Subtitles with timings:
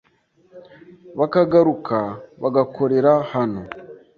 [1.19, 1.99] bakagaruka
[2.41, 3.61] bagakorera hano